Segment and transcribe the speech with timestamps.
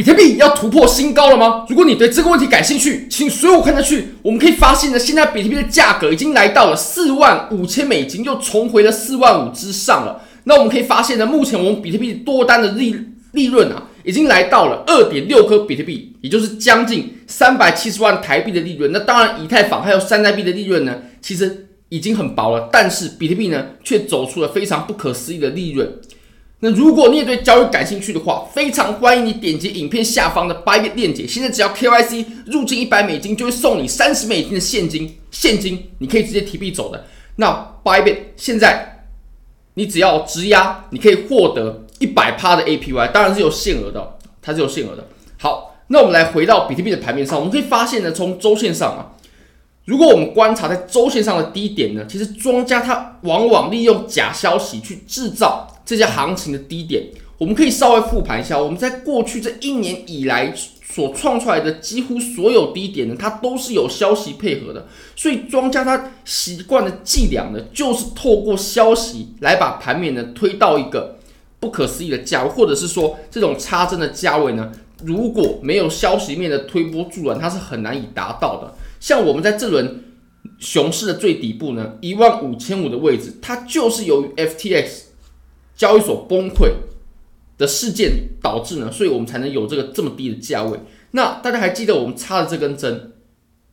[0.00, 1.66] 比特币要突破新高了吗？
[1.68, 4.14] 如果你对这个问题感兴趣，请随我看下去。
[4.22, 10.22] 我们可以发现呢，现在比特币的价格已经来到了四万五千美金，又重回了四万五之上了。
[10.44, 12.96] 那我们可以发现呢，目前我们比特币多单的利
[13.32, 18.90] 利润啊，已经来到了二点六颗比特币，也就是将近三百七十万台币的利润。
[18.92, 25.92] 那当然，以太坊还有山寨币的利润呢，其实已经很薄了，但是比特币呢，却走出了非常不可思议的利润。
[26.62, 31.26] 那如果你也对交易感兴趣的话，非常欢迎你点击影片下方的 Bybit 链接。
[31.26, 35.18] 现在只要 KYC 入金一百美金，就会送你三十美金的现金。
[35.30, 37.06] 现金你可以直接提币走的。
[37.36, 39.06] 那 Bybit 现在
[39.72, 45.06] 你只要质押，你可以获得一百趴的 APY，当然是有限额的，它是有限额的。
[45.38, 49.16] 好，那我们来回到比特币的盘面上，我们可以发现呢，从周线上啊，
[49.86, 55.66] 如果我们观察在周线上的低点呢，其实庄家他往往利用假消息去制造。
[55.90, 57.02] 这些行情的低点，
[57.36, 58.56] 我们可以稍微复盘一下。
[58.56, 64.86] 我们在过去这一年以来所创出来的几乎所有低点呢，它都是有消息配合的。
[65.16, 71.18] 所以庄家他习惯的伎俩呢，就是透过消息来把盘面呢推到一个
[71.58, 74.70] 不可思议的价位，或者是说这种插针的价位呢，
[75.02, 78.72] 如果没有消息面的推波助澜，它是很难以达到的。
[79.00, 80.04] 像我们在这轮
[80.60, 85.09] 熊市的最底部呢，一万五千五的位置，它就是由于 FTX。
[85.80, 86.72] 交易所崩溃
[87.56, 90.78] 的事件导致呢，所以我们才能有这个这么低的价位。
[91.12, 93.12] 那大家还记得我们插的这根针，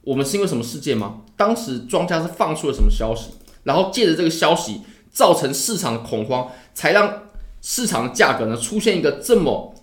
[0.05, 1.23] 我们是因为什么事件吗？
[1.35, 3.31] 当时庄家是放出了什么消息，
[3.63, 7.23] 然后借着这个消息造成市场的恐慌，才让
[7.61, 9.75] 市场的价格呢出现一个这么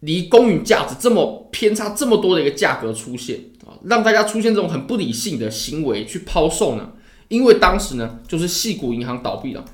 [0.00, 6.92] 离公允价值这么偏差这么多的一个价格出现啊，让大家出现这种很不理性的行为去抛售呢？
[7.28, 9.64] 因为当时呢就是系股银行倒闭了。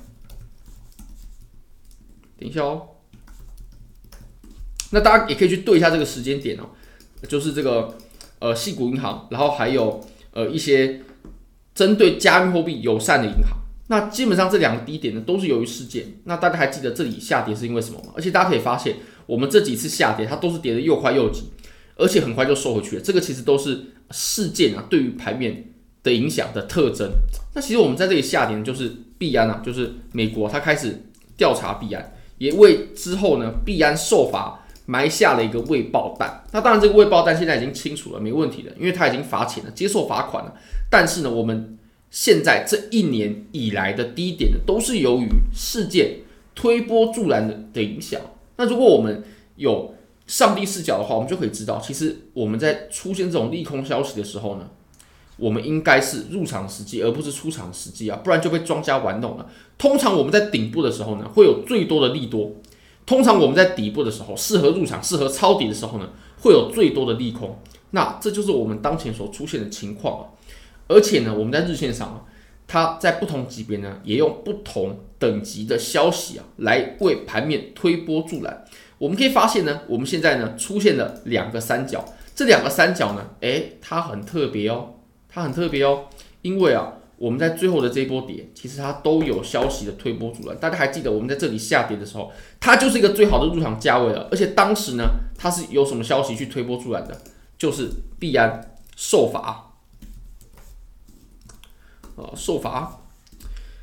[2.43, 2.89] 等一下哦，
[4.91, 6.71] 那大家也可以去对一下这个时间点哦，
[7.25, 7.97] 就是这个
[8.39, 11.01] 呃，矽谷银行，然后还有呃一些
[11.73, 13.57] 针对加密货币友善的银行。
[13.87, 16.19] 那基本上这两个低点呢，都是由于事件。
[16.25, 18.11] 那大家还记得这里下跌是因为什么吗？
[18.13, 21.45] 而且大家可以发现，我们这几次下跌，它都是跌得又快又急，
[21.95, 23.01] 而且很快就收回去了。
[23.01, 25.71] 这个其实都是事件啊，对于盘面
[26.03, 27.09] 的影响的特征。
[27.55, 31.05] 那其实我们在这里下跌，就是币安啊，就是美国，它开始
[31.37, 32.13] 调查币安。
[32.37, 36.43] 也为之后呢，必安受罚埋下了一个未爆弹。
[36.51, 40.53] 那当然，这个未爆弹现在已经清楚了，没问题的，因为他已经罚钱了，接受罚款了。
[40.89, 41.77] 但是呢，我们
[42.09, 46.17] 现在这一年以来的低点呢，都是由于事件
[46.53, 48.19] 推波助澜的的影响。
[48.57, 49.23] 那如果我们
[49.55, 49.95] 有
[50.27, 54.69] 上帝视角的话，我们就可以知道，其实我们在出现这种利空消息的时候呢。
[55.43, 59.45] 我们应该是入场时机，而不是出场时机啊，不然就被庄家玩弄了。
[59.77, 62.61] 通常我们在顶部的时候呢，会有最多的利多；
[63.05, 66.09] 通常我们在底部的时候，适合入场、适合抄底的时候呢，
[66.39, 67.59] 会有最多的利空。
[67.91, 70.23] 那这就是我们当前所出现的情况啊。
[70.87, 72.21] 而且呢，我们在日线上啊，
[72.65, 78.63] 它在不同级别呢，也用不同等级的消息啊，来为盘面推波助澜。
[78.97, 84.91] 我们可以发现呢，我们现在呢，出现了两个三角，这两个三角呢，诶，它很特别哦。
[85.33, 86.05] 它很特别哦，
[86.43, 90.55] 因为啊，我们在最后的这一波跌，其实它都有消息的推波助澜。
[90.59, 94.27] 大家还记得我们在这里下跌的时候，它就是一个最好的入场价位了。
[94.29, 95.05] 而且当时呢，
[95.35, 97.19] 它是有什么消息去推波助澜的？
[97.57, 97.89] 就是
[98.19, 99.71] 必安受罚
[102.15, 102.99] 啊，受罚。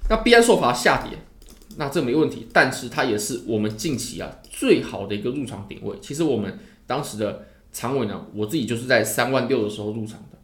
[0.09, 1.19] 那必安受罚下跌，
[1.77, 2.47] 那这没问题。
[2.53, 5.97] 但是它也是我们近期啊最好的一个入场点位。
[6.01, 10.39] 其实我们当时的仓位呢，我自己就是在三万六的时候入场的。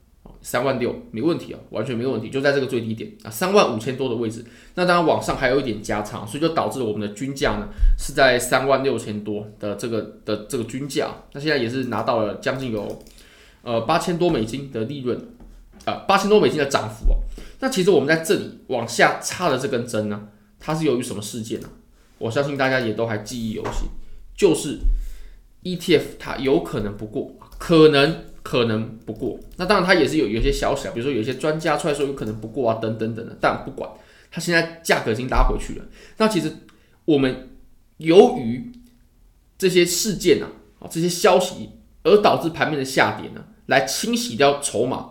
[0.47, 4.45] 三万六没问题啊，完全没问题，就在这个最低点啊，三万五千多的位置。
[4.77, 7.67] 那当然往上还有一点加仓，所以就导致了我们的均价呢
[7.99, 11.09] 是在三万六千多的这个的这个均价。
[11.33, 13.03] 那现在也是拿到了将近有
[13.62, 15.21] 呃八千多美金的利润
[15.84, 17.19] 啊，八千多美金的涨幅哦。
[17.59, 20.28] 那其实我们在这里往下插的这根针呢，
[20.61, 21.69] 它是由于什么事件呢？
[22.19, 23.89] 我相信大家也都还记忆犹新，
[24.37, 24.78] 就是
[25.65, 28.27] ETF 它有可能不过，可能。
[28.47, 33.37] 可能不过，那当然它也是有有些小小，比如说有些专家出来说有可能不过啊，等等等的。
[33.41, 33.91] 但不管，
[34.31, 35.84] 它现在价格已经拉回去了。
[36.19, 36.53] 那其实
[37.07, 37.48] 我们
[37.97, 38.71] 由于
[39.59, 40.47] 这些事件啊，
[40.78, 41.71] 啊这些消息
[42.04, 45.10] 而导致盘面的下跌呢，来清洗掉筹码，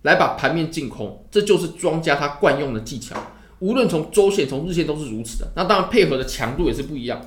[0.00, 3.14] 来把盘面净空，这就是庄家他惯用的技巧。
[3.58, 5.52] 无论从周线、从日线都是如此的。
[5.54, 7.20] 那当然配合的强度也是不一样。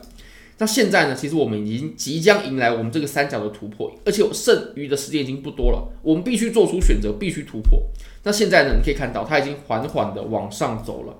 [0.60, 1.16] 那现在呢？
[1.16, 5.92] 其实我们已经即将迎来我们这个三角的突破，而且剩余的时间已经不多了。
[6.02, 7.84] 我们必须做出选择，必须突破。
[8.24, 8.76] 那现在呢？
[8.78, 11.16] 你可以看到它已经缓缓的往上走了，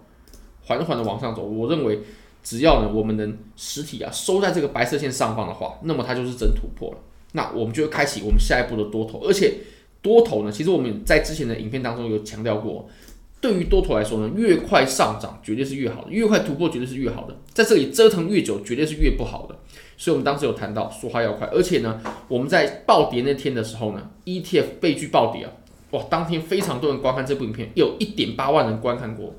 [0.64, 1.44] 缓缓的往上走。
[1.44, 2.00] 我认为，
[2.44, 6.98] 只要呢我们能实体啊收在这个白色线上方的话，那么它就是真突破了。
[7.34, 9.56] 那我们就会开启我们下一步的多头，而且
[10.02, 12.88] 多头呢，其实我们在之前的影片当中有强调过，
[13.44, 19.56] 对于多头来说呢，越快上涨绝对是越好的，越快突破绝对是越好的，在这里折腾越久绝对是越不好的。
[19.98, 22.00] 所以我们当时有谈到说话要快，而且呢，
[22.30, 25.52] 我们在暴跌那天的时候呢，ETF 被拒暴跌啊，
[25.92, 29.36] 哇，当天非常多人观看这部影片，有一点八万人观看过。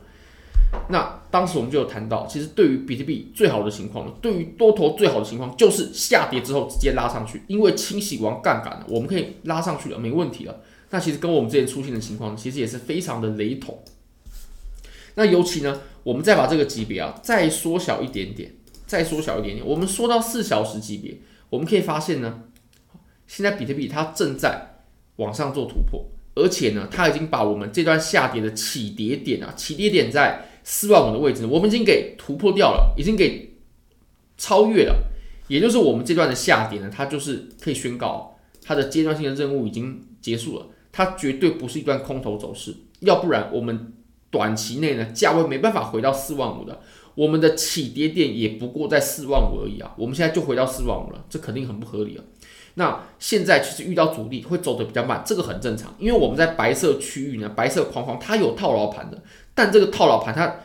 [0.91, 10.55] 那当时我们就有谈到，其实对于比特币最好的情况呢，对于多头最好的情况就是下跌之后直接拉上去，因为清洗完杠杆了，我们可以拉上去了，没问题了。
[10.91, 13.77] 那其实跟我们之前出现的情况，其实也是非常的雷同。
[15.15, 18.53] 那尤其呢，我们再把这个级别啊再缩小一点点，
[18.87, 21.19] 再缩小一点点，我们缩到四小时级别，
[21.51, 22.45] 我们可以发现呢，
[23.27, 24.77] 现在比特币它正在
[25.17, 30.49] 往上做突破，而且呢，它已经把我们这段下跌的起跌点啊，起跌点在。
[30.67, 33.55] 四万五的位置，我们已经给突破掉了，已经给
[34.39, 35.11] 超越了，
[35.47, 43.93] 也就是我们这段的下跌呢，它就是可以宣告它的阶段性的任务已经结束了，它绝对不是一段空头走势，要不然我们
[44.35, 46.81] 短期内呢价位没办法回到四万五的，
[47.15, 52.25] 我们的起跌点也不过在四万五而已啊，我们现在就回到四万五了，这肯定很不合理啊。
[52.75, 59.23] 那现在其实遇到阻力会走得比较慢，这个很正常，因为我们在白色区域呢，白色框框它有套牢盘的，
[59.55, 60.57] 但这个套牢盘它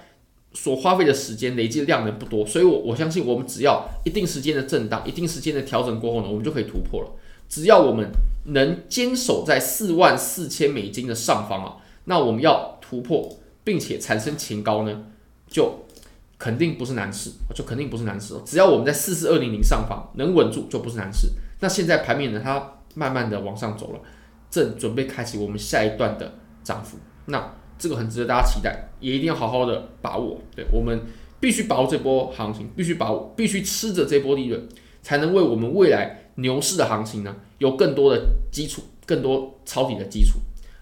[0.53, 7.11] 所花费的时间累积的量呢不多，所以我我相信我们只要一定时间的震荡，一定时间的调整过后呢，我们就可以突破了。
[7.47, 8.09] 只要我们
[8.45, 15.03] 能坚守在四万四千美金的上方啊，那我们要突破并且产生前高呢，
[15.47, 15.85] 就
[16.37, 18.35] 肯定不是难事，就肯定不是难事。
[18.45, 21.29] 只要我们在四四二零零上方能稳住，就不是难事。
[21.59, 23.99] 那现在盘面呢，它慢慢的往上走了，
[24.49, 26.97] 正准备开启我们下一段的涨幅。
[27.25, 30.39] 那这个很值得大家期待，也一定要好好的把握。
[30.55, 30.99] 对，我们
[31.39, 34.67] 必须把握这波行情，必须把握，必须吃着这波利润，
[35.01, 40.39] 才能为我们未来牛市的行情呢有更多的基础，更多抄底的基础。